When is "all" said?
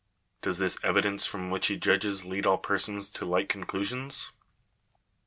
2.47-2.57